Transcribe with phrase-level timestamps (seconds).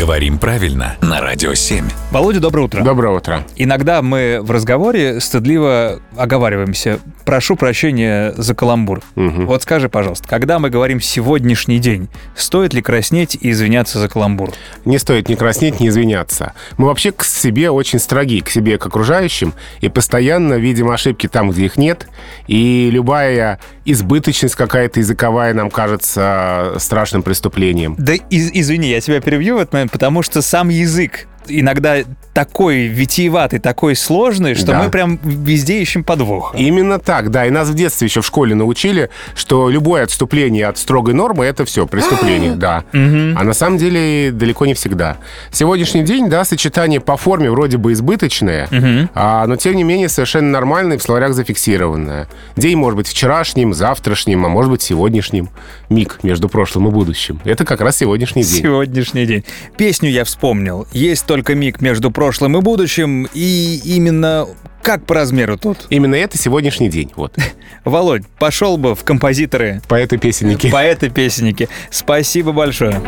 [0.00, 1.84] Говорим правильно на Радио 7.
[2.10, 2.82] Володя, доброе утро.
[2.82, 3.44] Доброе утро.
[3.56, 7.00] Иногда мы в разговоре стыдливо оговариваемся.
[7.26, 9.02] Прошу прощения за каламбур.
[9.14, 9.46] Мгм.
[9.46, 14.52] Вот скажи, пожалуйста, когда мы говорим «сегодняшний день», стоит ли краснеть и извиняться за каламбур?
[14.86, 16.54] Не стоит ни краснеть, ни извиняться.
[16.78, 21.50] Мы вообще к себе очень строги, к себе, к окружающим, и постоянно видим ошибки там,
[21.50, 22.08] где их нет.
[22.46, 27.96] И любая избыточность какая-то языковая нам кажется страшным преступлением.
[27.98, 31.98] Да из- извини, я тебя перебью в этот момент, потому что сам язык иногда
[32.32, 34.82] такой витиеватый, такой сложный, что Да.
[34.82, 36.54] мы прям везде ищем подвох.
[36.56, 37.46] Именно так, да.
[37.46, 41.64] И нас в детстве еще в школе научили, что любое отступление от строгой нормы— это
[41.64, 42.84] все, преступление, да.
[42.92, 45.16] А на самом деле далеко не всегда.
[45.50, 48.68] Сегодняшний день, да, сочетание по форме вроде бы избыточное,
[49.14, 52.28] а, но тем не менее совершенно нормальное, в словарях зафиксированное.
[52.56, 55.50] День может быть вчерашним, завтрашним, а может быть сегодняшним.
[55.88, 57.40] Миг между прошлым и будущим.
[57.44, 58.62] Это как раз сегодняшний день.
[58.62, 59.44] Сегодняшний день.
[59.76, 60.86] Песню я вспомнил.
[60.92, 64.46] Есть только миг между прошлым и будущим, и именно
[64.82, 65.86] как по размеру тут.
[65.88, 67.10] Именно это сегодняшний день.
[67.16, 67.34] Вот.
[67.86, 70.70] Володь, пошел бы в композиторы Поэты-песенники.
[70.70, 71.70] поэты-песенники.
[71.90, 73.00] Спасибо большое.